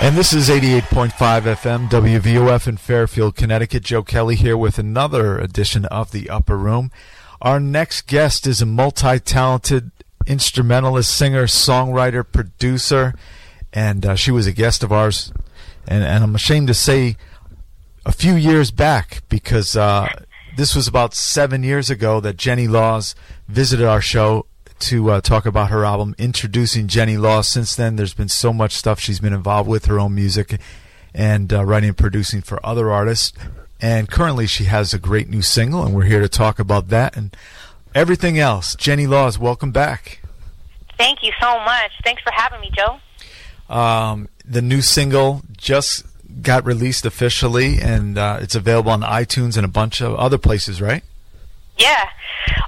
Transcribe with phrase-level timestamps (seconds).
[0.00, 3.82] And this is 88.5 FM WVOF in Fairfield, Connecticut.
[3.82, 6.92] Joe Kelly here with another edition of The Upper Room.
[7.42, 9.90] Our next guest is a multi talented
[10.24, 13.12] instrumentalist, singer, songwriter, producer,
[13.72, 15.32] and uh, she was a guest of ours.
[15.88, 17.16] And, and, I'm ashamed to say
[18.06, 20.06] a few years back because uh,
[20.56, 23.16] this was about seven years ago that Jennie Laws
[23.48, 24.46] visited our show
[24.80, 27.40] to uh, talk about her album, introducing Jennie Law.
[27.40, 30.60] Since then, there's been so much stuff she's been involved with her own music
[31.14, 33.32] and uh, writing and producing for other artists.
[33.80, 37.16] And currently, she has a great new single, and we're here to talk about that
[37.16, 37.36] and
[37.94, 38.74] everything else.
[38.74, 40.20] Jennie Laws, welcome back.
[40.96, 41.92] Thank you so much.
[42.02, 42.98] Thanks for having me, Joe.
[43.72, 46.04] Um, the new single just
[46.42, 50.80] got released officially, and uh, it's available on iTunes and a bunch of other places,
[50.80, 51.04] right?
[51.78, 52.08] Yeah,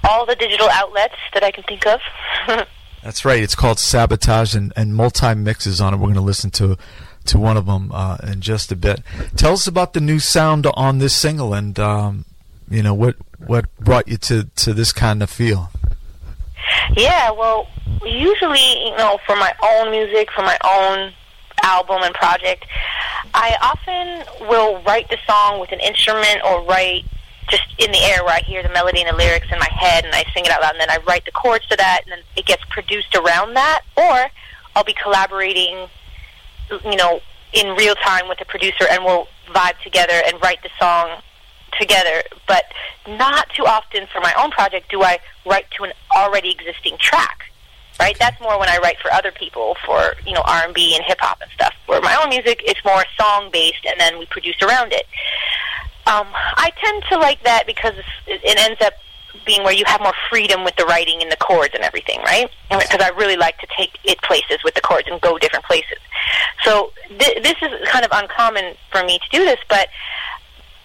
[0.05, 2.01] all the digital outlets that I can think of.
[3.03, 3.43] That's right.
[3.43, 5.97] It's called Sabotage and, and multi mixes on it.
[5.97, 6.77] We're going to listen to
[7.27, 9.03] to one of them uh, in just a bit.
[9.37, 12.25] Tell us about the new sound on this single, and um,
[12.69, 15.71] you know what what brought you to to this kind of feel.
[16.97, 17.69] Yeah, well,
[18.05, 21.13] usually, you know, for my own music, for my own
[21.63, 22.67] album and project,
[23.35, 27.05] I often will write the song with an instrument or write
[27.51, 30.05] just in the air where I hear the melody and the lyrics in my head
[30.05, 32.13] and I sing it out loud and then I write the chords to that and
[32.13, 33.83] then it gets produced around that.
[33.97, 34.31] Or
[34.75, 35.89] I'll be collaborating
[36.71, 37.21] you know
[37.53, 41.21] in real time with the producer and we'll vibe together and write the song
[41.79, 42.23] together.
[42.47, 42.65] But
[43.09, 47.51] not too often for my own project do I write to an already existing track
[47.99, 48.17] right?
[48.19, 51.39] That's more when I write for other people for you know R&B and hip hop
[51.43, 51.75] and stuff.
[51.87, 55.07] Where my own music it's more song based and then we produce around it
[56.11, 57.95] um, I tend to like that because
[58.27, 58.95] it ends up
[59.47, 62.51] being where you have more freedom with the writing and the chords and everything, right?
[62.69, 65.99] Because I really like to take it places with the chords and go different places.
[66.65, 69.89] So th- this is kind of uncommon for me to do this, but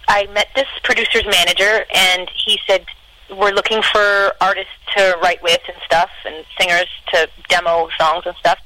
[0.08, 2.86] I met this producer's manager, and he said
[3.28, 8.36] we're looking for artists to write with and stuff, and singers to demo songs and
[8.36, 8.58] stuff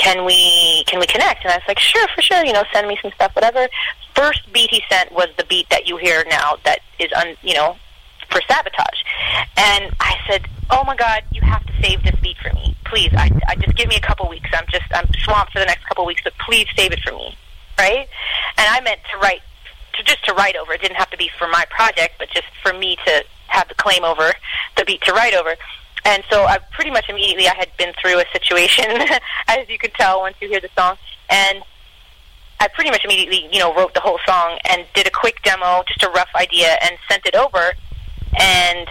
[0.00, 1.44] can we can we connect?
[1.44, 2.42] And I was like, sure, for sure.
[2.44, 3.68] You know, send me some stuff, whatever.
[4.14, 6.56] First beat he sent was the beat that you hear now.
[6.64, 7.76] That is, un, you know,
[8.30, 9.00] for sabotage.
[9.58, 13.10] And I said, oh my God, you have to save this beat for me, please.
[13.12, 14.48] I, I just give me a couple weeks.
[14.54, 17.36] I'm just I'm swamped for the next couple weeks, but please save it for me,
[17.78, 18.08] right?
[18.56, 19.42] And I meant to write
[19.94, 20.72] to just to write over.
[20.72, 23.74] It didn't have to be for my project, but just for me to have the
[23.74, 24.32] claim over
[24.78, 25.56] the beat to write over
[26.04, 28.84] and so I pretty much immediately I had been through a situation,
[29.48, 30.96] as you could tell once you hear the song,
[31.28, 31.62] and
[32.60, 35.82] I pretty much immediately, you know, wrote the whole song and did a quick demo,
[35.88, 37.72] just a rough idea, and sent it over,
[38.38, 38.88] and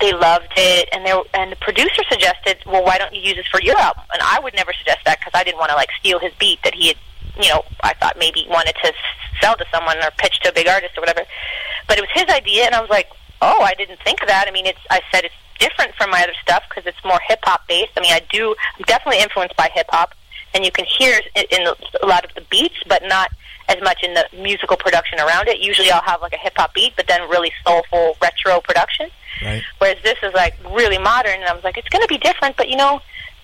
[0.00, 3.46] they loved it, and they and the producer suggested, well, why don't you use this
[3.48, 4.04] for your album?
[4.12, 6.58] And I would never suggest that because I didn't want to like steal his beat
[6.64, 6.96] that he had,
[7.40, 8.92] you know, I thought maybe wanted to
[9.42, 11.22] sell to someone or pitch to a big artist or whatever.
[11.86, 13.08] But it was his idea, and I was like,
[13.42, 14.46] oh, I didn't think of that.
[14.48, 17.38] I mean, it's I said it's different from my other stuff because it's more hip
[17.42, 17.92] hop based.
[17.96, 20.14] I mean, I do I'm definitely influenced by hip hop,
[20.54, 21.66] and you can hear it in
[22.02, 23.30] a lot of the beats, but not
[23.68, 25.60] as much in the musical production around it.
[25.60, 29.08] Usually, I'll have like a hip hop beat, but then really soulful retro production.
[29.42, 29.62] Right.
[29.78, 32.56] Whereas this is like really modern, and I was like, it's going to be different,
[32.56, 33.00] but you know.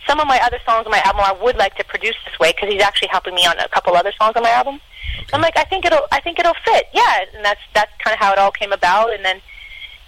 [0.06, 2.52] Some of my other songs on my album, I would like to produce this way
[2.52, 4.78] because he's actually helping me on a couple other songs on my album.
[5.18, 5.26] Okay.
[5.32, 6.86] I'm like, I think it'll, I think it'll fit.
[6.94, 9.12] Yeah, and that's that's kind of how it all came about.
[9.12, 9.40] And then,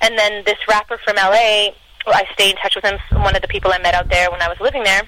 [0.01, 1.71] and then this rapper from LA,
[2.13, 2.99] I stay in touch with him.
[3.13, 5.03] One of the people I met out there when I was living there,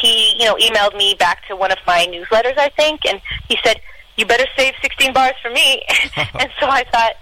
[0.00, 3.58] he, you know, emailed me back to one of my newsletters, I think, and he
[3.64, 3.80] said,
[4.16, 5.82] "You better save 16 bars for me."
[6.16, 7.14] and so I thought,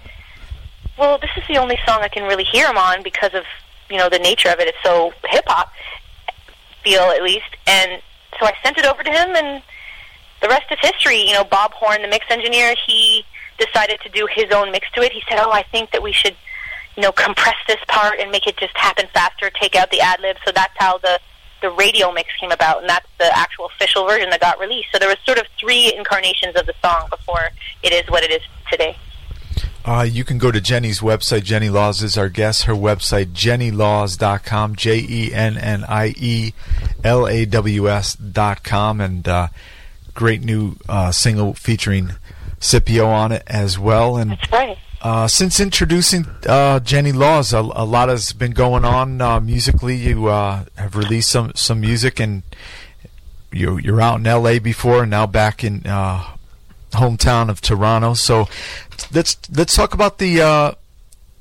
[0.99, 3.43] well, this is the only song I can really hear him on because of
[3.89, 4.67] you know the nature of it.
[4.67, 5.71] It's so hip hop
[6.83, 8.01] feel at least, and
[8.39, 9.63] so I sent it over to him, and
[10.41, 11.21] the rest is history.
[11.25, 13.23] You know, Bob Horn, the mix engineer, he
[13.57, 15.11] decided to do his own mix to it.
[15.11, 16.35] He said, "Oh, I think that we should."
[16.99, 20.19] You know, compress this part and make it just happen faster, take out the ad
[20.19, 20.41] libs.
[20.43, 21.17] So that's how the
[21.61, 24.89] the radio mix came about, and that's the actual official version that got released.
[24.91, 27.51] So there was sort of three incarnations of the song before
[27.83, 28.97] it is what it is today.
[29.85, 31.43] Uh, you can go to Jennie's website.
[31.43, 32.63] Jennie Laws is our guest.
[32.63, 36.53] Her website, jennielaws.com, J E N N I E
[37.01, 38.99] L A W S.com.
[38.99, 39.47] And uh,
[40.13, 42.11] great new uh, single featuring
[42.59, 44.17] Scipio on it as well.
[44.17, 44.77] And That's right.
[45.01, 49.95] Uh, since introducing uh, Jennie Laws, a, a, lot has been going on uh, musically.
[49.95, 52.43] You uh, have released some, some music, and
[53.49, 54.59] you, you're out in L.A.
[54.59, 56.25] before, and now back in uh,
[56.91, 58.13] hometown of Toronto.
[58.13, 58.49] So
[59.13, 60.71] let's let's talk about the uh,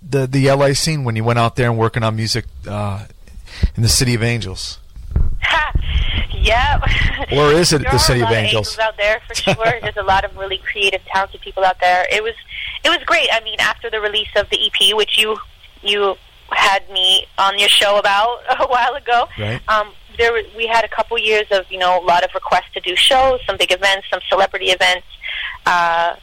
[0.08, 0.72] the the L.A.
[0.74, 4.78] scene when you went out there and working on music in the City of Angels.
[6.42, 6.80] Yeah.
[7.32, 8.74] Or is it the City of Angels?
[8.74, 9.54] Of angels out there for sure.
[9.82, 12.06] There's a lot of really creative, talented people out there.
[12.10, 12.34] It was,
[12.84, 13.28] it was great.
[13.32, 15.36] I mean, after the release of the EP, which you
[15.82, 16.16] you
[16.50, 19.60] had me on your show about a while ago, Right.
[19.68, 22.80] um, there we had a couple years of you know a lot of requests to
[22.80, 25.06] do shows, some big events, some celebrity events,
[25.66, 26.16] uh,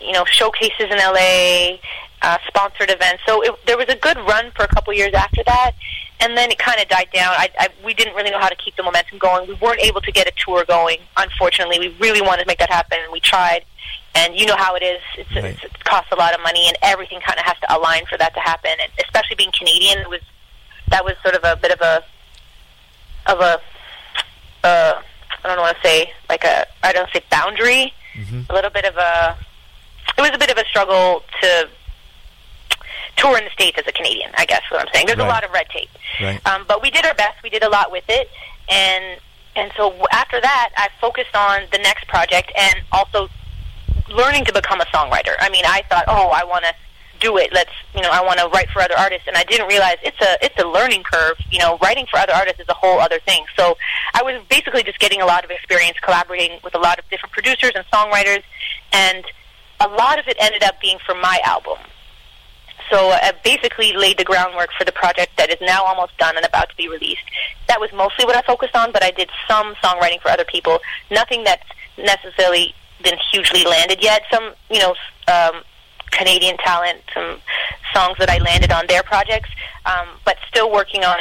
[0.00, 1.78] you know showcases in LA,
[2.22, 3.22] uh, sponsored events.
[3.26, 5.72] So it, there was a good run for a couple years after that,
[6.20, 7.32] and then it kind of died down.
[7.36, 9.46] I, I, we didn't really know how to keep the momentum going.
[9.48, 10.98] We weren't able to get a tour going.
[11.16, 13.64] Unfortunately, we really wanted to make that happen, and we tried.
[14.14, 15.00] And you know how it is.
[15.18, 15.44] It's, Right.
[15.44, 18.16] it's, it costs a lot of money, and everything kind of has to align for
[18.16, 18.70] that to happen.
[18.82, 20.20] And especially being Canadian, it was
[20.88, 22.02] that was sort of a bit of a
[23.26, 23.60] of a
[24.64, 25.02] uh,
[25.44, 28.48] I don't want to say like a I don't say boundary, Mhm.
[28.48, 29.36] a little bit of a
[30.16, 31.68] it was a bit of a struggle to
[33.16, 34.30] tour in the states as a Canadian.
[34.36, 35.06] I guess is what I'm saying.
[35.06, 35.26] There's Right.
[35.26, 35.90] a lot of red tape,
[36.20, 36.40] Right.
[36.46, 37.42] um, but we did our best.
[37.42, 38.30] We did a lot with it,
[38.68, 39.20] and
[39.56, 43.30] and so after that, I focused on the next project and also
[44.08, 45.34] learning to become a songwriter.
[45.40, 46.74] I mean, I thought, oh, I want to
[47.20, 47.50] do it.
[47.52, 50.20] Let's, you know, I want to write for other artists, and I didn't realize it's
[50.20, 51.38] a it's a learning curve.
[51.50, 53.44] You know, writing for other artists is a whole other thing.
[53.56, 53.78] So
[54.12, 57.32] I was basically just getting a lot of experience collaborating with a lot of different
[57.32, 58.42] producers and songwriters,
[58.92, 59.24] and
[59.80, 61.78] a lot of it ended up being for my album.
[62.90, 66.46] So I basically laid the groundwork for the project that is now almost done and
[66.46, 67.24] about to be released.
[67.68, 70.78] That was mostly what I focused on, but I did some songwriting for other people.
[71.10, 71.66] Nothing that's
[71.98, 74.22] necessarily been hugely landed yet.
[74.30, 74.94] Some, you know,
[75.28, 75.62] um,
[76.12, 77.38] Canadian talent, some
[77.92, 79.50] songs that I landed on their projects,
[79.84, 81.18] um, but still working on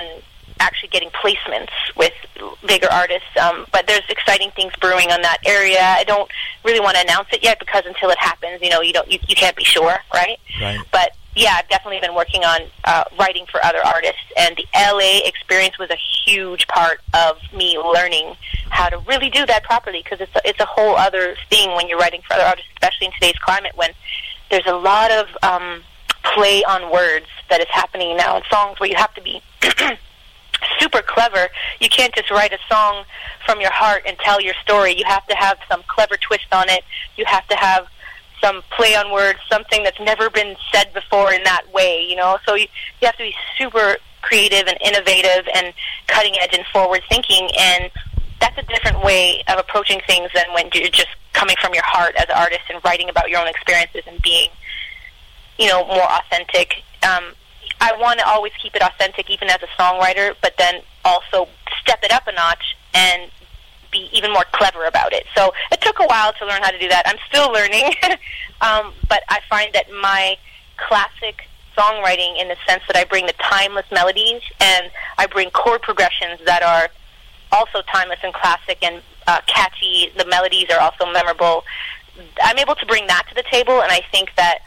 [0.59, 2.13] actually getting placements with
[2.65, 3.27] bigger artists.
[3.41, 5.81] Um, but there's exciting things brewing on that area.
[5.81, 6.29] I don't
[6.63, 9.19] really want to announce it yet because until it happens, you know, you don't, you,
[9.27, 10.39] you can't be sure, right?
[10.61, 10.79] Right.
[10.91, 15.27] But yeah, I've definitely been working on uh, writing for other artists, and the LA
[15.27, 18.35] experience was a huge part of me learning
[18.69, 21.89] how to really do that properly because it's a, it's a whole other thing when
[21.89, 23.89] you're writing for other artists, especially in today's climate when
[24.49, 25.83] there's a lot of um,
[26.23, 29.41] play on words that is happening now in songs where you have to be
[30.79, 31.49] super clever.
[31.79, 33.03] You can't just write a song
[33.45, 34.95] from your heart and tell your story.
[34.97, 36.83] You have to have some clever twist on it.
[37.17, 37.87] You have to have
[38.41, 42.37] some play on words, something that's never been said before in that way, you know?
[42.45, 42.67] So you,
[43.01, 45.73] you have to be super creative and innovative and
[46.07, 47.91] cutting edge and forward thinking and
[48.39, 52.15] that's a different way of approaching things than when you're just coming from your heart
[52.15, 54.49] as an artist and writing about your own experiences and being,
[55.57, 56.73] you know, more authentic.
[57.03, 57.33] Um,
[57.79, 61.47] I want to always keep it authentic, even as a songwriter, but then also
[61.81, 63.31] step it up a notch and
[63.95, 65.25] be even more clever about it.
[65.35, 67.03] So it took a while to learn how to do that.
[67.05, 67.93] I'm still learning,
[68.61, 70.37] um, but I find that my
[70.77, 71.47] classic
[71.77, 76.39] songwriting, in the sense that I bring the timeless melodies and I bring chord progressions
[76.45, 76.89] that are
[77.51, 80.11] also timeless and classic and uh, catchy.
[80.17, 81.63] The melodies are also memorable.
[82.41, 84.59] I'm able to bring that to the table, and I think that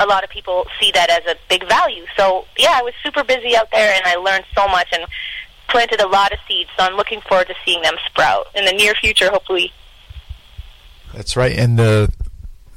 [0.00, 2.04] a lot of people see that as a big value.
[2.16, 5.04] So yeah, I was super busy out there, and I learned so much and
[5.68, 6.70] planted a lot of seeds.
[6.76, 9.72] So I'm looking forward to seeing them sprout in the near future, hopefully.
[11.14, 11.56] That's right.
[11.56, 12.12] And the,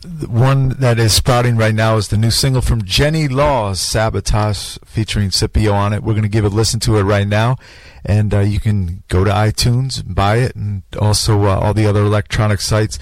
[0.02, 4.78] the one that is sprouting right now is the new single from Jennie Laws, Sabotage,
[4.86, 6.04] featuring Scipio on it.
[6.04, 7.58] We're going to give a listen to it right now.
[8.04, 12.02] And uh, you can go to iTunes buy it and also uh, all the other
[12.02, 12.98] electronic sites.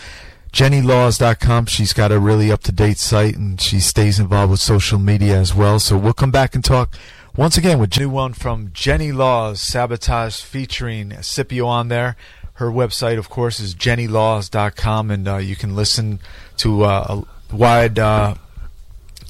[0.52, 1.68] JennieLaws.com.
[1.68, 5.38] She's got a really up to date site and she stays involved with social media
[5.38, 5.80] as well.
[5.80, 6.98] So we'll come back and talk
[7.36, 12.16] once again with new one from Jennie Laws, Sabotage, featuring Scipio on there.
[12.54, 16.20] Her website, of course, is jennielaws.com, and uh, you can listen
[16.58, 17.22] to uh,
[17.52, 18.36] a wide uh,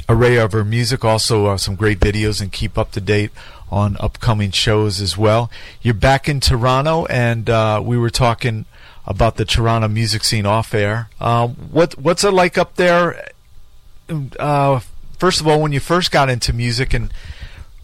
[0.07, 3.31] array of her music, also uh, some great videos, and keep up to date
[3.71, 5.51] on upcoming shows as well.
[5.81, 8.65] You're back in Toronto, and uh, we were talking
[9.05, 11.09] about the Toronto music scene off air.
[11.19, 13.29] Um, what what's it like up there?
[14.39, 14.79] Uh,
[15.17, 17.11] first of all, when you first got into music, and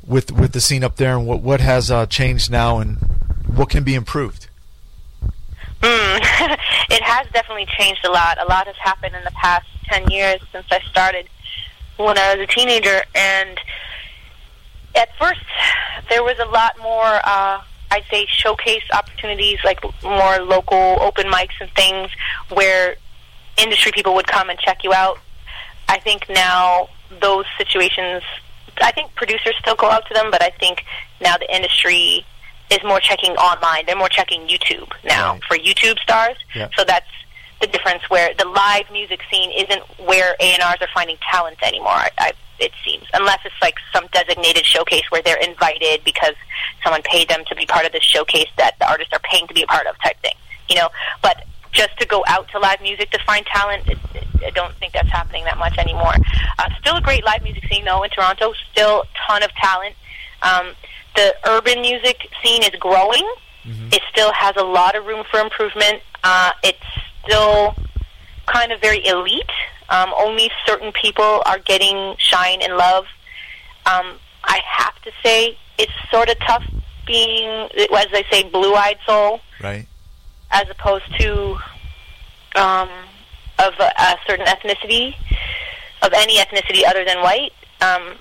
[0.07, 2.97] with with the scene up there, and what what has uh, changed now, and
[3.47, 4.47] what can be improved?
[5.81, 6.17] Mm.
[6.89, 8.37] it has definitely changed a lot.
[8.41, 11.27] A lot has happened in the past 10 years since I started
[11.97, 13.03] when I was a teenager.
[13.13, 13.59] And
[14.95, 15.41] at first,
[16.09, 21.53] there was a lot more, uh, I'd say, showcase opportunities, like more local open mics
[21.59, 22.09] and things
[22.53, 22.95] where
[23.57, 25.19] industry people would come and check you out.
[25.87, 26.89] I think now
[27.21, 28.23] those situations,
[28.81, 30.83] I think producers still go out to them, but I think
[31.21, 32.25] now the industry
[32.71, 33.85] is more checking online.
[33.85, 35.43] They're more checking YouTube now Right.
[35.47, 36.37] for YouTube stars.
[36.55, 36.69] Yeah.
[36.77, 37.05] So that's
[37.61, 41.91] the difference where the live music scene isn't where A&Rs are finding talent anymore.
[41.91, 46.35] I, I It seems, unless it's like some designated showcase where they're invited because
[46.83, 49.53] someone paid them to be part of this showcase that the artists are paying to
[49.53, 50.35] be a part of, type thing.
[50.69, 50.89] You know,
[51.21, 54.73] but just to go out to live music to find talent, it, it, I don't
[54.77, 56.13] think that's happening that much anymore.
[56.57, 58.53] Uh, still a great live music scene though in Toronto.
[58.71, 59.95] Still a ton of talent.
[60.41, 60.73] Um,
[61.15, 63.27] the urban music scene is growing.
[63.65, 63.89] Mm-hmm.
[63.91, 66.01] It still has a lot of room for improvement.
[66.23, 66.77] Uh, it's
[67.23, 67.75] still
[68.45, 69.43] kind of very elite.
[69.89, 73.05] Um, only certain people are getting shine and love.
[73.85, 76.63] Um, I have to say, it's sort of tough
[77.05, 79.41] being, as they say, blue-eyed soul.
[79.61, 79.87] Right.
[80.51, 81.57] As opposed to
[82.55, 82.89] um,
[83.59, 85.15] of a, a certain ethnicity,
[86.01, 87.51] of any ethnicity other than white.
[87.81, 88.15] Um,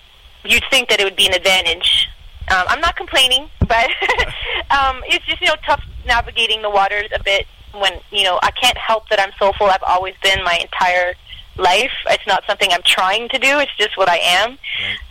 [0.45, 2.09] you'd think that it would be an advantage.
[2.51, 3.89] Um, I'm not complaining, but
[4.71, 8.51] um, it's just you know tough navigating the waters a bit when you know I
[8.51, 9.67] can't help that I'm soulful.
[9.67, 11.15] I've always been my entire
[11.57, 11.93] life.
[12.07, 13.59] It's not something I'm trying to do.
[13.61, 14.51] It's just what I am.
[14.51, 14.59] Right.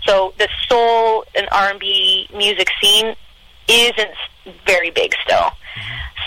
[0.06, 3.16] So the soul and R&B music scene
[3.70, 4.12] isn't
[4.66, 5.50] very big still.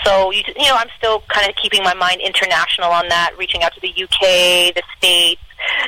[0.03, 3.63] So you you know I'm still kind of keeping my mind international on that, reaching
[3.63, 5.41] out to the UK, the states,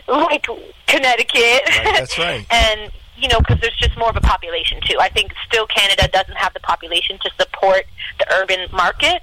[0.07, 0.47] like
[0.87, 1.63] Connecticut.
[1.67, 2.45] Right, that's right.
[2.49, 4.97] and you know because there's just more of a population too.
[4.99, 7.83] I think still Canada doesn't have the population to support
[8.19, 9.21] the urban market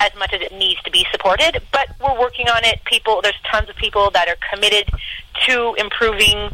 [0.00, 2.80] as much as it needs to be supported, but we're working on it.
[2.84, 4.90] People, there's tons of people that are committed
[5.46, 6.50] to improving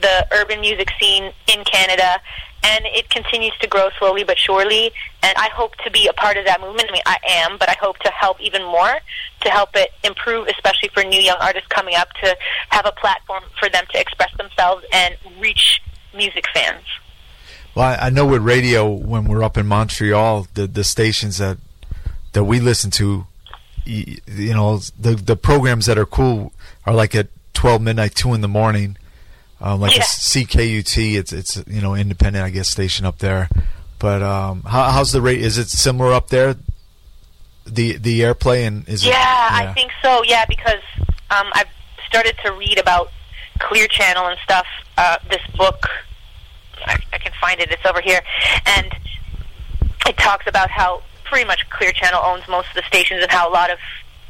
[0.00, 2.20] the urban music scene in Canada,
[2.64, 4.90] and it continues to grow slowly but surely.
[5.22, 6.88] And I hope to be a part of that movement.
[6.88, 8.94] I mean, I am, but I hope to help even more
[9.42, 12.36] to help it improve, especially for new young artists coming up to
[12.70, 15.82] have a platform for them to express themselves and reach
[16.14, 16.84] music fans.
[17.74, 21.58] Well, I know with radio, when we're up in Montreal, the the stations that
[22.32, 23.26] that we listen to,
[23.84, 26.52] you, you know, the the programs that are cool
[26.86, 28.96] are like at twelve midnight, two in the morning,
[29.64, 30.02] um, like yeah.
[30.02, 31.16] a CKUT.
[31.16, 33.48] It's it's you know independent, I guess, station up there.
[33.98, 35.40] But um, how, how's the rate?
[35.40, 36.56] Is it similar up there?
[37.66, 40.22] The the airplay and is yeah, it, yeah, I think so.
[40.24, 40.82] Yeah, because
[41.30, 41.68] um, I've
[42.06, 43.10] started to read about
[43.58, 44.66] Clear Channel and stuff.
[44.98, 45.88] Uh, this book,
[46.84, 47.70] I, I can find it.
[47.70, 48.20] It's over here,
[48.66, 48.94] and
[50.06, 53.48] it talks about how pretty much Clear Channel owns most of the stations and how
[53.48, 53.78] a lot of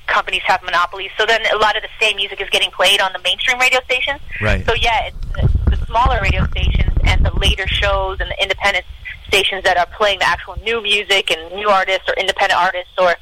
[0.06, 1.10] companies have monopolies.
[1.18, 3.80] So then a lot of the same music is getting played on the mainstream radio
[3.84, 4.20] stations.
[4.40, 4.64] Right.
[4.66, 8.84] So yeah, it's the, the smaller radio stations and the later shows and the independent
[9.28, 13.14] stations that are playing the actual new music and new artists or independent artists or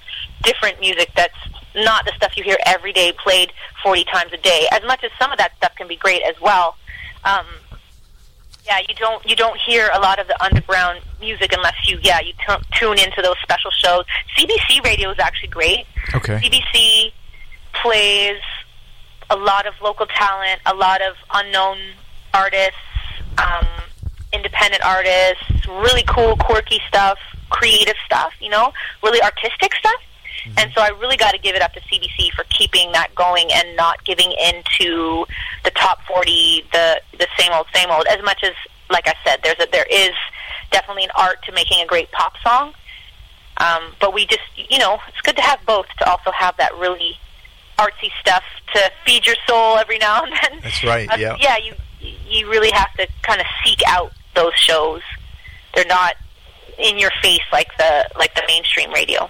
[0.42, 1.36] different music that's
[1.74, 4.66] not the stuff you hear every day played 40 times a day.
[4.72, 6.76] As much as some of that stuff can be great as well.
[7.24, 7.46] Um,
[8.64, 12.20] yeah, you don't you don't hear a lot of the underground music unless you yeah
[12.20, 14.04] you t- tune into those special shows.
[14.36, 15.84] CBC radio is actually great.
[16.14, 16.38] Okay.
[16.38, 17.12] CBC
[17.82, 18.40] plays
[19.30, 21.78] a lot of local talent, a lot of unknown
[22.34, 22.76] artists,
[23.38, 23.66] um,
[24.32, 27.18] independent artists, really cool, quirky stuff,
[27.50, 28.32] creative stuff.
[28.40, 30.00] You know, really artistic stuff.
[30.44, 30.58] Mm-hmm.
[30.58, 33.48] And so I really got to give it up to CBC for keeping that going
[33.52, 35.26] and not giving in to
[35.64, 38.06] the top 40, the the same old, same old.
[38.06, 38.52] As much as,
[38.90, 40.12] like I said, there's a, there is
[40.70, 42.74] definitely an art to making a great pop song.
[43.58, 46.74] Um, but we just, you know, it's good to have both to also have that
[46.78, 47.16] really
[47.78, 48.42] artsy stuff
[48.74, 50.60] to feed your soul every now and then.
[50.62, 51.08] That's right.
[51.10, 51.36] Uh, yeah.
[51.40, 51.56] Yeah.
[51.58, 55.02] You you really have to kind of seek out those shows.
[55.74, 56.16] They're not
[56.78, 59.28] in your face like the like the mainstream radio.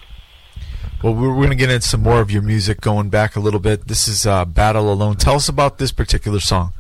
[1.03, 3.59] Well, we're, going to get into some more of your music going back a little
[3.59, 3.89] bit.
[3.89, 5.17] This is uh, Battle Alone.
[5.17, 6.73] Tell us about this particular song.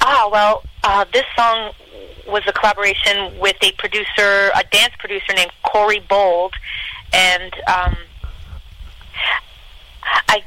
[0.00, 1.72] Ah, well, uh, this song
[2.28, 6.54] was a collaboration with a producer, a dance producer named Corey Bold,
[7.12, 7.96] and um,
[10.28, 10.44] I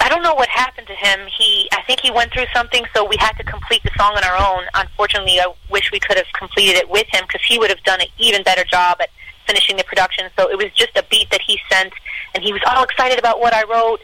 [0.00, 1.26] I don't know what happened to him.
[1.36, 4.22] He I think he went through something, so we had to complete the song on
[4.22, 4.64] our own.
[4.74, 8.00] Unfortunately, I wish we could have completed it with him because he would have done
[8.00, 9.08] an even better job at
[9.46, 10.28] finishing the production.
[10.38, 11.92] So it was just a beat that he sent,
[12.34, 14.00] and he was all excited about what I wrote.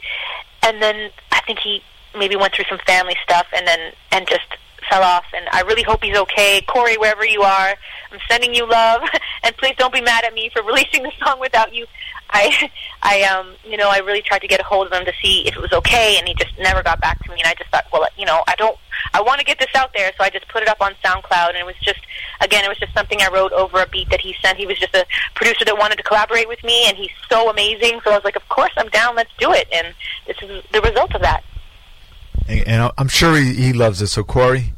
[0.62, 1.82] And then I think he
[2.16, 4.46] maybe went through some family stuff, and then and just
[4.88, 5.24] fell off.
[5.34, 7.74] And I really hope he's okay, Corey, wherever you are.
[8.10, 9.02] I'm sending you love,
[9.42, 11.86] and please don't be mad at me for releasing the song without you.
[12.30, 12.70] I,
[13.02, 15.46] I, um, you know, I really tried to get a hold of him to see
[15.46, 17.36] if it was okay, and he just never got back to me.
[17.38, 18.76] And I just thought, well, you know, I don't,
[19.14, 21.50] I want to get this out there, so I just put it up on SoundCloud,
[21.50, 22.00] and it was just,
[22.40, 24.58] again, it was just something I wrote over a beat that he sent.
[24.58, 28.00] He was just a producer that wanted to collaborate with me, and he's so amazing.
[28.04, 29.16] So I was like, of course, I'm down.
[29.16, 29.68] Let's do it.
[29.72, 29.94] And
[30.26, 31.44] this is the result of that.
[32.46, 34.08] And, and I'm sure he, he loves it.
[34.08, 34.74] So Corey,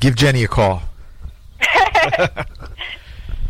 [0.00, 0.82] give Jennie a call.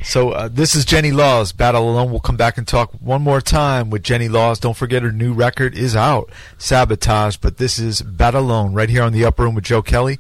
[0.05, 2.11] So uh, this is Jennie Laws, Battle Alone.
[2.11, 4.61] We'll come back and talk one more time with Jennie Laws.
[4.61, 7.39] Don't forget her new record is out, Sabotage.
[7.39, 10.19] But this is Battle Alone right here on the Upper Room with Joe Kelly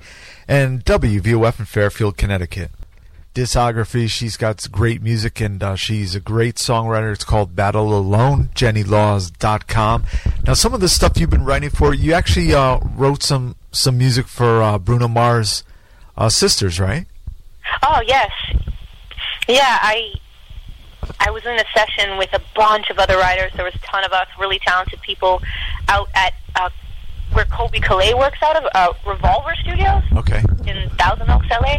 [0.48, 2.70] and WVOF in Fairfield, Connecticut.
[3.34, 7.12] Discography, she's got great music and uh, she's a great songwriter.
[7.12, 10.04] It's called Battle Alone, JennieLaws.com.
[10.46, 13.98] Now, some of the stuff you've been writing for, you actually uh, wrote some, some
[13.98, 15.62] music for uh, Bruno Mars'
[16.16, 17.06] uh, sisters, right?
[17.82, 18.30] Oh, yes.
[19.48, 20.14] Yeah, I
[21.20, 23.52] I was in a session with a bunch of other writers.
[23.54, 25.42] There was a ton of us, really talented people,
[25.88, 26.70] out at uh,
[27.32, 30.02] where Colbie Caillat works out of, uh, Revolver Studios.
[30.12, 30.42] Okay.
[30.66, 31.78] In Thousand Oaks, LA.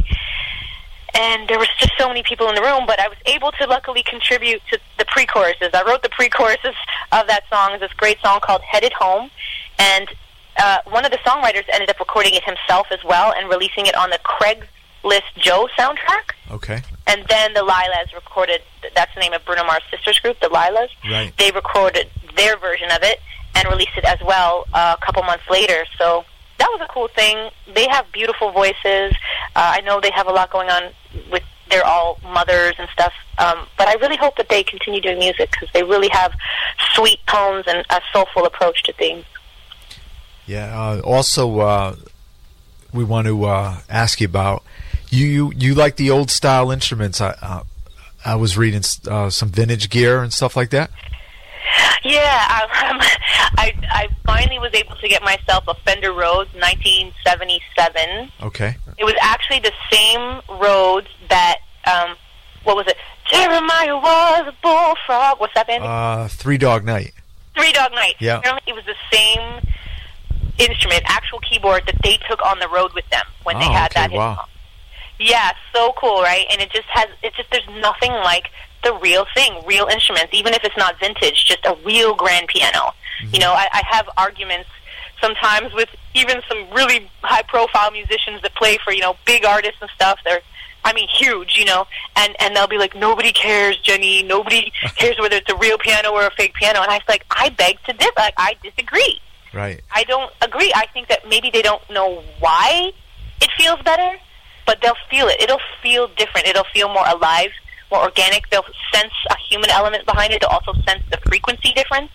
[1.16, 3.66] And there was just so many people in the room, but I was able to
[3.66, 5.70] luckily contribute to the pre-choruses.
[5.74, 6.76] I wrote the pre-choruses
[7.14, 7.72] of that song.
[7.72, 9.32] It's this great song called "Headed Home,"
[9.80, 10.10] and
[10.58, 13.96] uh, one of the songwriters ended up recording it himself as well and releasing it
[13.96, 16.34] on the Craigslist Joe soundtrack.
[16.52, 16.82] Okay.
[17.08, 18.62] And then the Lylas recorded.
[18.96, 20.90] That's the name of Bruno Mars' sisters group, the Lylas.
[21.10, 21.32] Right.
[21.38, 23.20] They recorded their version of it
[23.54, 25.86] and released it as well uh, a couple months later.
[25.98, 26.26] So
[26.58, 27.50] that was a cool thing.
[27.74, 29.14] They have beautiful voices.
[29.56, 30.92] Uh, I know they have a lot going on
[31.32, 31.44] with.
[31.68, 33.12] They're all mothers and stuff.
[33.40, 36.32] Um, but I really hope that they continue doing music because they really have
[36.94, 39.26] sweet tones and a soulful approach to things.
[40.46, 40.80] Yeah.
[40.80, 41.96] Uh, also, uh,
[42.94, 44.64] we want to uh, ask you about
[45.10, 45.54] you, you.
[45.56, 47.22] You like the old style instruments?
[47.22, 47.64] I uh,
[48.24, 50.90] I was reading uh, some vintage gear and stuff like that.
[52.04, 53.18] Yeah, I,
[53.58, 58.32] I I finally was able to get myself a Fender Rhodes 1977.
[58.44, 58.76] Okay.
[58.98, 62.16] It was actually the same Rhodes that um,
[62.64, 62.98] what was it?
[63.32, 65.40] Jeremiah was a bullfrog.
[65.40, 65.84] What's that band?
[65.84, 67.12] Uh, Three Dog Night.
[67.56, 68.16] Three Dog Night.
[68.20, 68.42] Yeah.
[68.68, 69.62] It was the same
[70.58, 73.92] instrument, actual keyboard that they took on the road with them when they Oh, had
[73.92, 74.12] okay, that.
[74.12, 74.46] hit wow.
[75.20, 76.46] Yeah, so cool, right?
[76.52, 77.08] And it just has.
[77.24, 78.50] It just there's nothing like
[78.84, 82.94] the real thing, real instruments, even if it's not vintage, just a real grand piano.
[83.22, 83.34] Mm-hmm.
[83.34, 84.70] You know, I, I have arguments
[85.22, 89.82] sometimes with even some really high profile musicians that play for, you know, big artists
[89.82, 90.20] and stuff.
[90.24, 90.42] They're
[90.84, 95.18] I mean huge, you know, and and they'll be like, Nobody cares, Jennie, nobody cares
[95.20, 97.82] whether it's a real piano or a fake piano and I was like, I beg
[97.86, 99.20] to differ like I disagree.
[99.54, 99.82] Right.
[99.94, 100.72] I don't agree.
[100.76, 102.92] I think that maybe they don't know why
[103.42, 104.18] it feels better,
[104.66, 105.42] but they'll feel it.
[105.42, 106.48] It'll feel different.
[106.48, 107.52] It'll feel more alive,
[107.92, 108.50] more organic.
[108.50, 110.42] They'll sense a human element behind it.
[110.42, 112.12] They'll also sense the frequency difference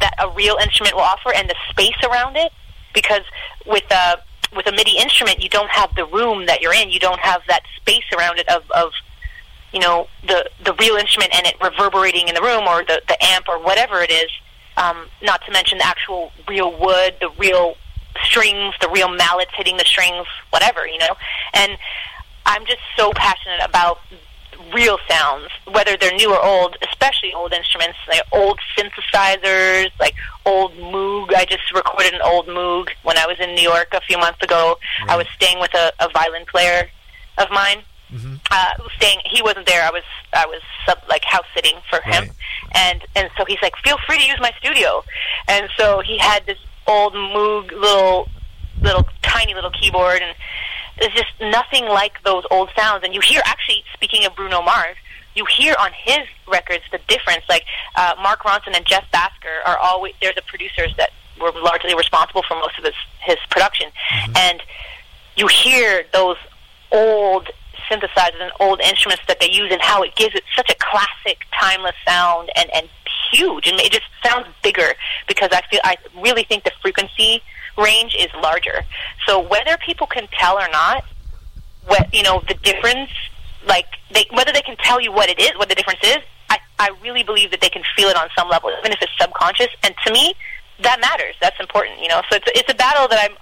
[0.00, 2.52] that a real instrument will offer and the space around it.
[2.94, 3.22] Because
[3.66, 4.18] with a
[4.54, 6.90] with a MIDI instrument, you don't have the room that you're in.
[6.90, 8.92] You don't have that space around it of, of
[9.72, 13.22] you know the the real instrument and it reverberating in the room or the the
[13.22, 14.30] amp or whatever it is.
[14.76, 17.76] Um, not to mention the actual real wood, the real
[18.24, 21.14] strings, the real mallets hitting the strings, whatever you know.
[21.54, 21.72] And
[22.46, 23.98] I'm just so passionate about
[24.74, 30.72] real sounds, whether they're new or old, especially old instruments, like old synthesizers, like old
[30.74, 31.32] Moog.
[31.34, 34.42] I just recorded an old Moog when I was in New York a few months
[34.42, 34.76] ago.
[35.06, 36.88] I was staying with a, a violin player
[37.38, 37.78] of mine.
[38.12, 38.36] Mm-hmm.
[38.50, 39.82] Uh, staying, he wasn't there.
[39.84, 42.32] I was, I was sub, like house sitting for him, Right.
[42.74, 45.04] and and so he's like, "Feel free to use my studio."
[45.46, 46.56] And so he had this
[46.88, 48.28] old Moog little,
[48.80, 50.34] little tiny little keyboard, and
[50.98, 53.04] there's just nothing like those old sounds.
[53.04, 54.96] And you hear, actually, speaking of Bruno Mars,
[55.34, 57.44] you hear on his records the difference.
[57.48, 61.94] Like uh, Mark Ronson and Jeff Bhasker are always they're the producers that were largely
[61.94, 63.90] responsible for most of his his production,
[64.36, 64.60] and
[65.36, 66.36] you hear those
[66.90, 67.48] old
[67.88, 71.38] synthesizers and old instruments that they use and how it gives it such a classic,
[71.58, 72.88] timeless sound and and
[73.32, 74.94] huge, and it just sounds bigger
[75.26, 77.42] because I feel I really think the frequency
[77.76, 78.84] range is larger.
[79.26, 81.04] So whether people can tell or not,
[81.86, 83.10] what you know the difference,
[83.66, 86.18] like they whether they can tell you what it is, what the difference is,
[86.50, 89.12] I I really believe that they can feel it on some level, even if it's
[89.20, 89.68] subconscious.
[89.82, 90.34] And to me,
[90.82, 91.34] that matters.
[91.40, 92.22] That's important, you know.
[92.30, 93.36] So it's it's a battle that I'm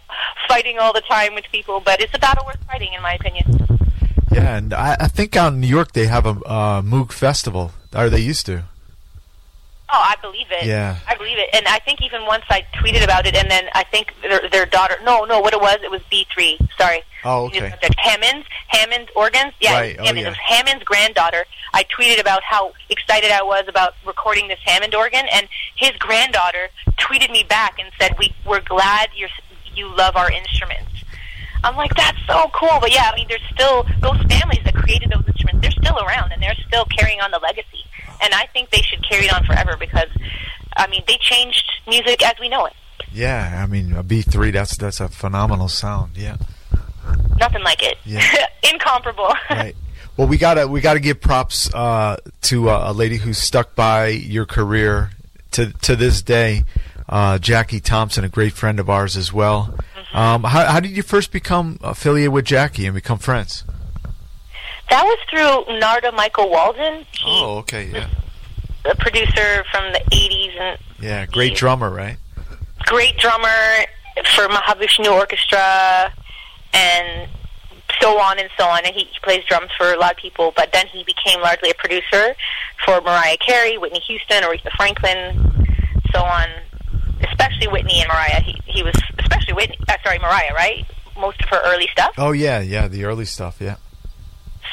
[0.49, 3.67] fighting all the time with people, but it's a battle worth fighting, in my opinion.
[4.33, 7.73] Yeah, and I, I think out in New York they have a uh, Moog festival,
[7.95, 8.65] or they used to.
[9.97, 10.67] Oh, I believe it.
[10.67, 10.99] Yeah.
[11.09, 11.49] I believe it.
[11.55, 14.67] And I think even once I tweeted about it, and then I think their, their
[14.67, 14.97] daughter.
[15.03, 16.59] No, no, what it was, it was B three.
[16.77, 17.03] Sorry.
[17.25, 17.71] Oh, okay.
[17.71, 17.95] subject.
[17.99, 19.55] Hammond's organs.
[19.59, 20.35] Yeah, Right, oh, it oh, yeah.
[20.35, 21.47] Hammond's granddaughter.
[21.73, 26.69] I tweeted about how excited I was about recording this Hammond organ, and his granddaughter
[26.99, 29.31] tweeted me back and said, "We we're glad you're
[29.75, 30.91] you love our instruments."
[31.65, 32.79] I'm like, that's so cool.
[32.81, 35.63] But yeah, I mean, there's still those families that created those instruments.
[35.63, 37.86] They're still around, and they're still carrying on the legacy.
[38.23, 40.09] And I think they should carry it on forever because,
[40.77, 42.73] I mean, they changed music as we know it.
[43.13, 44.51] Yeah, I mean a B three.
[44.51, 46.17] That's that's a phenomenal sound.
[46.17, 46.37] Yeah.
[47.39, 47.97] Nothing like it.
[48.05, 48.23] Yeah.
[48.73, 49.33] Incomparable.
[49.51, 49.77] Right.
[50.17, 54.09] Well, we gotta we gotta give props uh, to uh, a lady who stuck by
[54.09, 55.11] your career
[55.53, 56.65] to to this day.
[57.09, 59.75] Uh, Jackie Thompson, a great friend of ours as well.
[59.95, 60.17] Mm-hmm.
[60.17, 63.63] Um, how, how did you first become affiliated with Jackie and become friends?
[64.91, 67.05] That was through Narada Michael Walden.
[67.13, 68.09] He oh, okay, yeah.
[68.85, 72.17] A producer from the '80s and yeah, great drummer, right?
[72.87, 73.49] Great drummer
[74.35, 76.13] for Mahavishnu Orchestra
[76.73, 77.29] and
[78.01, 78.85] so on and so on.
[78.85, 81.71] And he, he plays drums for a lot of people, but then he became largely
[81.71, 82.35] a producer
[82.85, 85.67] for Mariah Carey, Whitney Houston, Aretha Franklin,
[86.13, 86.49] so on.
[87.23, 88.43] Especially Whitney and Mariah.
[88.43, 89.79] He he was especially Whitney.
[89.89, 90.85] Uh, sorry, Mariah, right?
[91.19, 92.13] Most of her early stuff.
[92.19, 93.77] Oh yeah, yeah, the early stuff, yeah.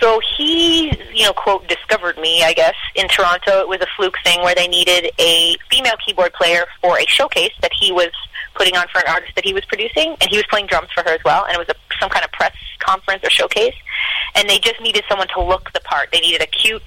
[0.03, 3.61] So he, you know, quote, discovered me, I guess, in Toronto.
[3.61, 7.53] It was a fluke thing where they needed a female keyboard player for a showcase
[7.61, 8.09] that he was
[8.53, 11.03] putting on for an artist that he was producing, and he was playing drums for
[11.03, 11.45] her as well.
[11.45, 13.75] And it was a, some kind of press conference or showcase,
[14.35, 16.09] and they just needed someone to look the part.
[16.11, 16.83] They needed a cute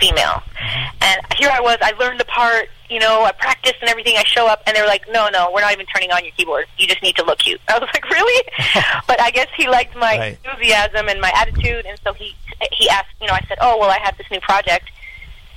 [0.00, 0.96] female, mm-hmm.
[1.02, 1.76] and here I was.
[1.82, 2.70] I learned the part.
[2.90, 4.16] You know, I practiced and everything.
[4.16, 6.66] I show up, and they're like, "No, no, we're not even turning on your keyboard.
[6.78, 8.42] You just need to look cute." I was like, "Really?"
[9.06, 10.38] but I guess he liked my right.
[10.44, 12.34] enthusiasm and my attitude, and so he
[12.72, 13.14] he asked.
[13.20, 14.90] You know, I said, "Oh, well, I have this new project."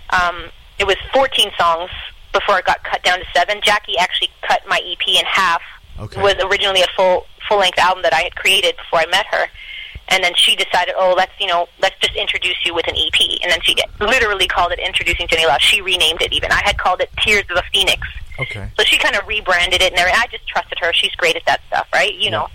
[0.09, 0.45] Um,
[0.79, 1.89] it was 14 songs
[2.31, 3.59] before it got cut down to seven.
[3.63, 5.61] Jackie actually cut my EP in half.
[5.99, 6.19] Okay.
[6.19, 9.25] It was originally a full full length album that I had created before I met
[9.31, 9.47] her.
[10.09, 13.19] And then she decided, oh, let's you know, let's just introduce you with an EP.
[13.41, 15.61] And then she literally called it Introducing Jennie Love.
[15.61, 16.51] She renamed it even.
[16.51, 18.07] I had called it Tears of a Phoenix.
[18.39, 18.69] Okay.
[18.77, 20.21] So she kind of rebranded it, and everything.
[20.21, 20.93] I just trusted her.
[20.93, 22.13] She's great at that stuff, right?
[22.13, 22.29] You yeah.
[22.29, 22.47] know.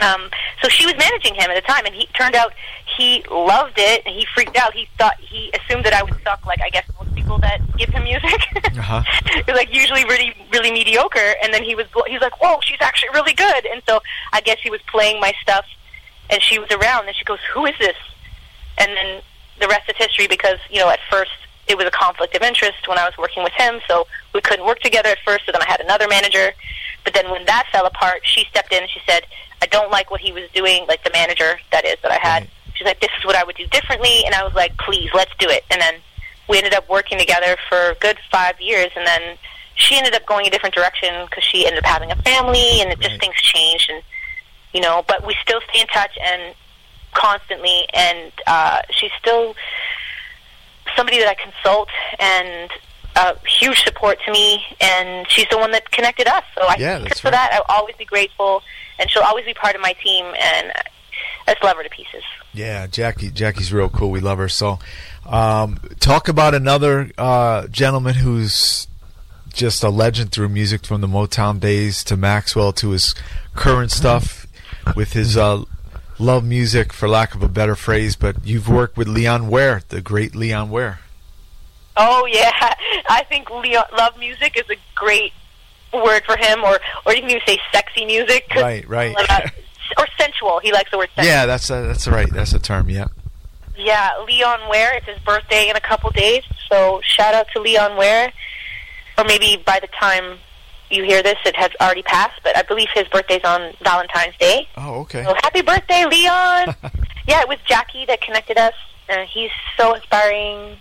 [0.00, 0.30] Um,
[0.62, 2.52] so she was managing him at the time, and he turned out
[2.96, 4.72] he loved it, and he freaked out.
[4.72, 7.88] He thought he assumed that I would suck, like I guess most people that give
[7.90, 8.40] him music.
[8.64, 9.02] uh-huh.
[9.36, 12.78] it was like usually really, really mediocre, and then he was he's like, "Whoa, she's
[12.80, 14.00] actually really good." And so
[14.32, 15.64] I guess he was playing my stuff,
[16.30, 17.96] and she was around, and she goes, "Who is this?"
[18.78, 19.22] And then
[19.60, 21.32] the rest is history, because you know at first
[21.66, 24.64] it was a conflict of interest when I was working with him, so we couldn't
[24.64, 25.44] work together at first.
[25.46, 26.52] So then I had another manager,
[27.04, 29.24] but then when that fell apart, she stepped in and she said
[29.60, 32.42] I don't like what he was doing, like the manager that is that I had.
[32.42, 32.50] Right.
[32.74, 35.32] She's like, this is what I would do differently, and I was like, please, let's
[35.38, 35.64] do it.
[35.70, 35.94] And then
[36.48, 39.36] we ended up working together for a good five years, and then
[39.74, 42.92] she ended up going a different direction because she ended up having a family, and
[42.92, 44.02] it just things changed, and
[44.72, 45.04] you know.
[45.06, 46.54] But we still stay in touch and
[47.14, 49.54] constantly, and uh, she's still
[50.96, 52.70] somebody that I consult and
[53.16, 56.44] a huge support to me, and she's the one that connected us.
[56.54, 57.32] So I yeah, think for right.
[57.32, 58.62] that, I'll always be grateful
[58.98, 60.72] and she'll always be part of my team, and
[61.46, 62.22] I just love her to pieces.
[62.52, 63.30] Yeah, Jackie.
[63.30, 64.10] Jackie's real cool.
[64.10, 64.48] We love her.
[64.48, 64.78] So,
[65.26, 68.88] um, talk about another uh, gentleman who's
[69.52, 73.14] just a legend through music from the Motown days to Maxwell to his
[73.54, 74.46] current stuff
[74.94, 75.64] with his uh,
[76.18, 78.16] love music, for lack of a better phrase.
[78.16, 81.00] But you've worked with Leon Ware, the great Leon Ware.
[81.96, 82.52] Oh yeah,
[83.08, 85.32] I think Leon, love music is a great
[85.92, 88.46] word for him, or or you can even say sexy music.
[88.54, 89.14] Right, right.
[89.96, 90.60] or sensual.
[90.60, 91.32] He likes the word sensual.
[91.32, 92.30] Yeah, that's a, that's right.
[92.32, 92.90] That's a term.
[92.90, 93.08] Yeah.
[93.76, 94.96] Yeah, Leon Ware.
[94.96, 98.32] It's his birthday in a couple days, so shout out to Leon Ware.
[99.16, 100.38] Or maybe by the time
[100.90, 102.40] you hear this, it has already passed.
[102.42, 104.68] But I believe his birthday's on Valentine's Day.
[104.76, 105.24] Oh, okay.
[105.24, 106.74] So happy birthday, Leon!
[107.28, 108.74] yeah, it was Jackie that connected us.
[109.08, 110.76] Uh, he's so inspiring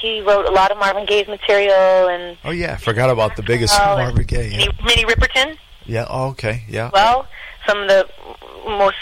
[0.00, 3.42] he wrote a lot of Marvin Gaye's material and oh yeah, I forgot about the
[3.42, 4.50] biggest Marvin Gaye.
[4.50, 4.66] Yeah.
[4.84, 5.56] Minnie, Riperton.
[5.84, 6.06] Yeah.
[6.08, 6.64] Oh, okay.
[6.68, 6.90] Yeah.
[6.92, 7.26] Well,
[7.66, 8.08] some of the
[8.66, 8.96] most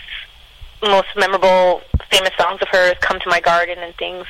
[0.83, 4.27] most memorable, famous songs of hers, "Come to My Garden" and things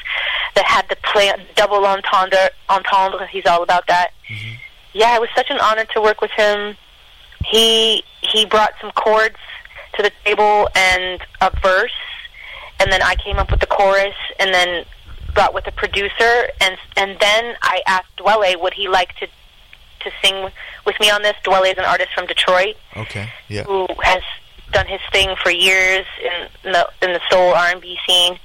[0.54, 2.50] that had the play double entendre.
[2.68, 3.26] Entendre.
[3.26, 4.10] He's all about that.
[4.28, 4.54] Mm-hmm.
[4.94, 6.76] Yeah, it was such an honor to work with him.
[7.44, 9.36] He he brought some chords
[9.94, 11.92] to the table and a verse,
[12.80, 14.84] and then I came up with the chorus, and then
[15.34, 20.10] got with a producer, and and then I asked Dwele would he like to to
[20.22, 20.48] sing
[20.86, 21.34] with me on this.
[21.44, 22.76] Dwele is an artist from Detroit.
[22.96, 23.28] Okay.
[23.48, 23.64] Yeah.
[23.64, 24.22] Who has
[24.72, 28.38] done his thing for years in the in the soul R and B scene,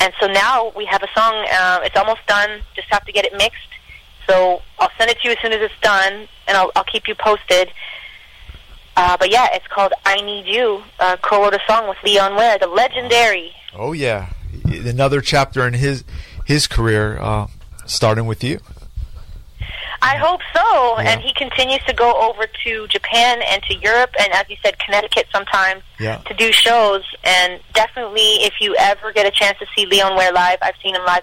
[0.00, 1.46] and so now we have a song.
[1.50, 2.60] Uh, it's almost done.
[2.74, 3.71] Just have to get it mixed.
[4.32, 7.06] So I'll send it to you as soon as it's done, and I'll I'll keep
[7.06, 7.70] you posted.
[8.96, 12.58] Uh, but yeah, it's called "I Need You." Uh, co-wrote a song with Leon Ware,
[12.58, 13.52] the legendary.
[13.74, 14.30] Oh yeah,
[14.64, 16.04] another chapter in his
[16.46, 17.46] his career, uh,
[17.84, 18.58] starting with you.
[20.00, 20.98] I hope so.
[20.98, 21.10] Yeah.
[21.10, 24.78] And he continues to go over to Japan and to Europe, and as you said,
[24.78, 26.16] Connecticut sometimes yeah.
[26.22, 27.04] to do shows.
[27.22, 30.94] And definitely, if you ever get a chance to see Leon Ware live, I've seen
[30.94, 31.22] him live.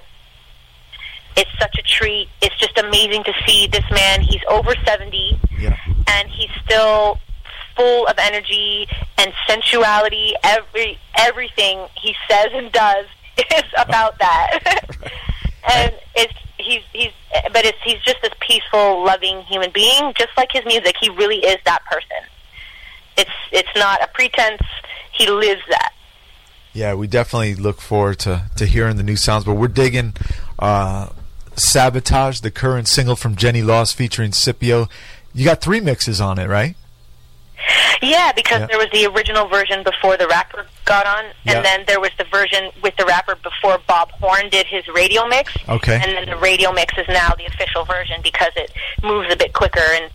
[1.39, 2.27] It's such a treat.
[2.41, 4.19] It's just amazing to see this man.
[4.19, 5.77] He's over 70, yeah.
[6.07, 7.17] and he's still
[7.77, 10.33] full of energy and sensuality.
[10.43, 13.05] Every everything he says and does
[13.37, 14.59] is about that.
[15.73, 17.11] and it's he's he's
[17.53, 20.95] but it's he's just this peaceful, loving human being, just like his music.
[20.99, 22.27] He really is that person.
[23.17, 24.61] It's it's not a pretense.
[25.13, 25.93] He lives that.
[26.73, 30.13] Yeah, we definitely look forward to, to hearing the new sounds, but we're digging
[30.59, 31.09] uh,
[31.55, 34.87] Sabotage, the current single from Jennie Laws featuring Scipio.
[35.33, 36.75] You got three mixes on it, right?
[38.01, 38.67] Yeah, because yeah.
[38.67, 41.61] there was the original version before the rapper got on, and yeah.
[41.61, 45.53] then there was the version with the rapper before Bob Horn did his radio mix.
[45.67, 45.95] Okay.
[45.95, 48.71] And then the radio mix is now the official version because it
[49.03, 50.11] moves a bit quicker and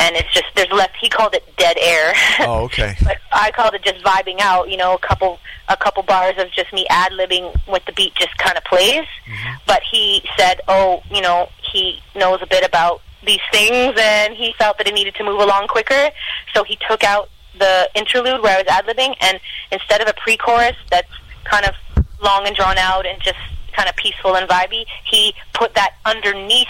[0.00, 0.90] and it's just there's less.
[1.00, 2.14] He called it dead air.
[2.40, 2.96] Oh, okay.
[3.04, 4.68] but I called it just vibing out.
[4.70, 5.38] You know, a couple
[5.68, 9.06] a couple bars of just me ad libbing with the beat just kind of plays.
[9.26, 9.54] Mm-hmm.
[9.66, 14.54] But he said, oh, you know, he knows a bit about these things, and he
[14.58, 16.08] felt that it needed to move along quicker,
[16.54, 19.38] so he took out the interlude where I was ad libbing, and
[19.70, 21.12] instead of a pre-chorus that's
[21.44, 21.74] kind of
[22.22, 23.38] long and drawn out and just
[23.72, 26.68] kind of peaceful and vibey, he put that underneath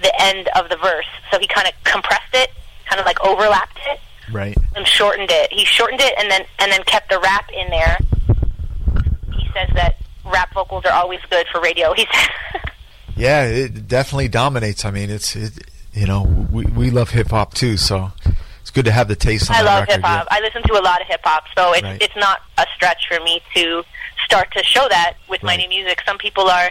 [0.00, 1.06] the end of the verse.
[1.30, 2.50] So he kind of compressed it,
[2.86, 4.00] kind of like overlapped it,
[4.32, 5.52] right, and shortened it.
[5.52, 7.98] He shortened it and then and then kept the rap in there.
[9.38, 11.92] He says that rap vocals are always good for radio.
[11.94, 12.62] He said.
[13.16, 14.84] yeah, it definitely dominates.
[14.84, 15.52] I mean, it's it,
[15.92, 18.12] you know we we love hip hop too, so
[18.60, 19.50] it's good to have the taste.
[19.50, 20.26] On I love hip hop.
[20.30, 20.36] Yeah.
[20.36, 22.02] I listen to a lot of hip hop, so it's right.
[22.02, 23.82] it's not a stretch for me to
[24.24, 25.56] start to show that with right.
[25.58, 26.00] my new music.
[26.06, 26.70] Some people are,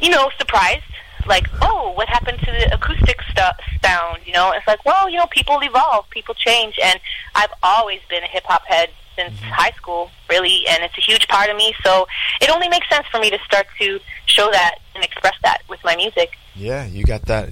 [0.00, 0.84] you know, surprised
[1.26, 4.20] like, oh, what happened to the acoustic st- sound?
[4.26, 6.98] You know, it's like, well, you know, people evolve, people change, and
[7.34, 9.50] I've always been a hip hop head since mm-hmm.
[9.50, 11.74] high school, really, and it's a huge part of me.
[11.84, 12.06] So
[12.40, 15.80] it only makes sense for me to start to show that and express that with
[15.84, 16.36] my music.
[16.54, 17.48] Yeah, you got that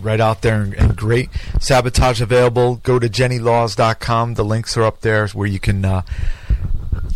[0.00, 1.30] right out there and, and great.
[1.60, 2.76] Sabotage available.
[2.76, 4.34] Go to jennielaws.com.
[4.34, 6.02] The links are up there where you can uh,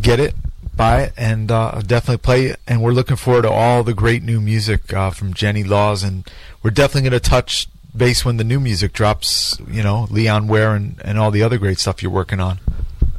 [0.01, 0.35] get it
[0.79, 2.61] buy it and uh, definitely play it.
[2.67, 6.27] And we're looking forward to all the great new music uh, from Jennie Laws, and
[6.63, 9.59] we're definitely going to touch base when the new music drops.
[9.69, 12.61] You know, Leon Ware and, and all the other great stuff you're working on.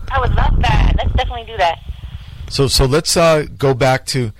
[0.09, 0.93] I would love that.
[0.97, 1.79] Let's definitely do that.
[2.49, 4.31] So so let's uh, go back to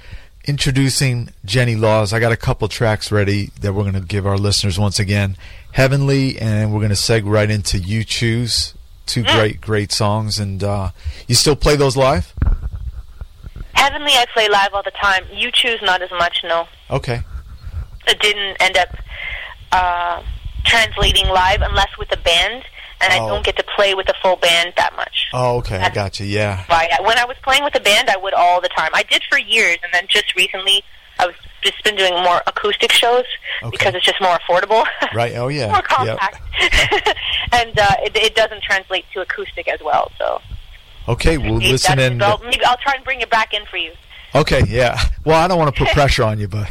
[0.45, 2.12] introducing Jennie Laws.
[2.12, 5.38] I got a couple tracks ready that we're going to give our listeners once again.
[5.73, 8.73] Heavenly, and we're going to seg right into You Choose.
[9.05, 9.36] Two mm.
[9.36, 10.39] great, great songs.
[10.39, 10.89] And uh,
[11.27, 12.34] you still play those live?
[13.80, 15.24] Heavenly, I play live all the time.
[15.32, 16.68] You choose not as much, no.
[16.89, 17.22] Okay.
[18.08, 18.89] It didn't end up
[19.72, 20.22] uh,
[20.65, 22.65] translating live unless with a band,
[23.00, 23.15] and oh.
[23.15, 25.28] I don't get to play with a full band that much.
[25.34, 26.26] Oh, okay, That's I got you.
[26.26, 26.65] Yeah.
[26.68, 26.89] Why?
[27.06, 28.92] When I was playing with a band, I would all the time.
[28.94, 30.84] I did for years, and then just recently,
[31.18, 33.24] I was just been doing more acoustic shows
[33.63, 33.72] okay.
[33.72, 34.86] because it's just more affordable.
[35.15, 35.36] Right.
[35.38, 35.72] Oh yeah.
[35.72, 37.18] more compact, yep.
[37.54, 40.12] and uh, it, it doesn't translate to acoustic as well.
[40.18, 40.42] So.
[41.10, 42.22] Okay, we'll listen in.
[42.22, 43.91] I'll, maybe I'll try and bring it back in for you.
[44.36, 45.00] Okay, yeah.
[45.26, 46.69] Well, I don't want to put pressure on you, but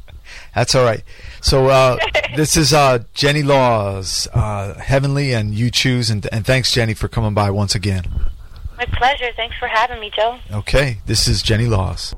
[0.54, 1.02] that's all right.
[1.40, 1.98] So uh,
[2.36, 6.10] this is uh, Jennie Laws, uh, Heavenly, and you choose.
[6.10, 8.04] And, and thanks, Jennie, for coming by once again.
[8.78, 9.30] My pleasure.
[9.36, 10.38] Thanks for having me, Joe.
[10.52, 12.14] Okay, this is Jennie Laws.